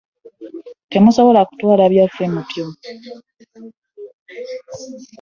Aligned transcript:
Temusobola 0.93 1.39
kutwala 1.47 1.83
byaffe 1.93 2.23
mutyo. 2.33 2.63